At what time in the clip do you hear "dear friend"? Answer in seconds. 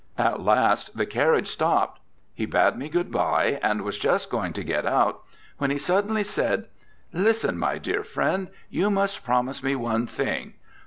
7.77-8.47